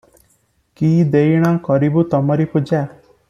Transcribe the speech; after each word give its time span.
କି 0.79 0.89
ଦେଇଣ 1.15 1.53
କରିବୁ 1.69 2.05
ତମରି 2.15 2.51
ପୂଜା 2.55 2.81